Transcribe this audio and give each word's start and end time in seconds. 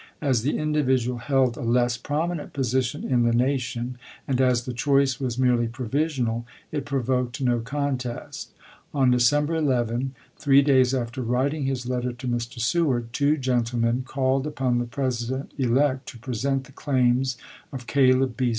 As 0.19 0.41
the 0.41 0.57
individual 0.57 1.19
held 1.19 1.57
a 1.57 1.61
less 1.61 1.95
prominent 1.95 2.53
position 2.53 3.03
in 3.03 3.21
the 3.21 3.35
nation, 3.35 3.99
and 4.27 4.41
as 4.41 4.65
the 4.65 4.73
choice 4.73 5.19
was 5.19 5.37
merely 5.37 5.67
provisional, 5.67 6.43
it 6.71 6.85
provoked 6.85 7.39
no 7.39 7.59
con 7.59 7.97
18G0. 7.97 7.99
test. 7.99 8.51
On 8.95 9.11
December 9.11 9.57
11, 9.57 10.15
three 10.39 10.63
days 10.63 10.95
after 10.95 11.21
writing 11.21 11.65
his 11.65 11.85
letter 11.85 12.13
to 12.13 12.27
Mr. 12.27 12.59
Seward, 12.59 13.13
two 13.13 13.37
gentlemen 13.37 14.01
called 14.03 14.47
upon 14.47 14.79
the 14.79 14.85
President 14.85 15.51
elect 15.59 16.07
to 16.09 16.17
present 16.17 16.63
the 16.63 16.71
claims 16.71 17.37
of 17.71 17.85
Caleb 17.85 18.35
B. 18.35 18.49